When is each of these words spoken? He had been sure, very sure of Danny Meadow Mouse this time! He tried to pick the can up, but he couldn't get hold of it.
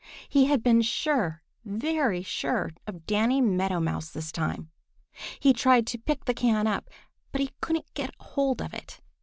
He 0.27 0.45
had 0.47 0.63
been 0.63 0.81
sure, 0.81 1.43
very 1.63 2.23
sure 2.23 2.71
of 2.87 3.05
Danny 3.05 3.39
Meadow 3.39 3.79
Mouse 3.79 4.09
this 4.09 4.31
time! 4.31 4.71
He 5.39 5.53
tried 5.53 5.85
to 5.85 5.99
pick 5.99 6.25
the 6.25 6.33
can 6.33 6.65
up, 6.65 6.89
but 7.31 7.39
he 7.41 7.51
couldn't 7.61 7.93
get 7.93 8.09
hold 8.19 8.63
of 8.63 8.73
it. 8.73 8.99